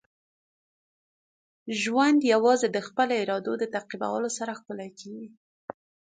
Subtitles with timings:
[1.81, 4.01] ژوند یوازې د خپلو ارادو د تعقیب
[4.37, 5.29] سره ښکلی کیږي.